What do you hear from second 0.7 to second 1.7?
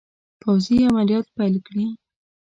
عملیات پیل